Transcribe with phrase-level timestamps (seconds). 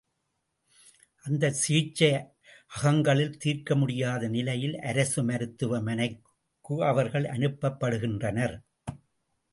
[1.25, 2.09] அந்தச் சிகிச்சை
[2.71, 8.57] அகங்களில் தீர்க்க முடியாத நிலையில் அரசு மருத்துவ மனைக்கு அவர்கள் அனுப்பப்படுகின்றனர்.